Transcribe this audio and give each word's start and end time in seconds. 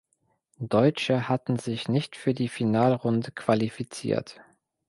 Deutsche 0.57 1.29
hatten 1.29 1.59
sich 1.59 1.87
nicht 1.87 2.15
für 2.15 2.33
die 2.33 2.47
Finalrunde 2.47 3.29
qualifiziert. 3.31 4.41